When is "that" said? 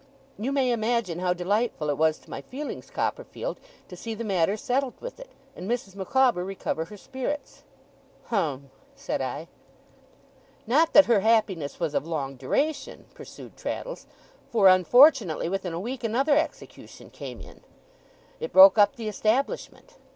10.93-11.05